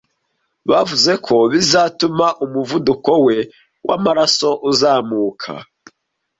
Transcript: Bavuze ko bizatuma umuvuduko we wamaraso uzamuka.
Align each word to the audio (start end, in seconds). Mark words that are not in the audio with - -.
Bavuze 0.69 1.11
ko 1.25 1.35
bizatuma 1.51 2.27
umuvuduko 2.45 3.11
we 3.25 3.37
wamaraso 3.87 4.49
uzamuka. 4.69 5.51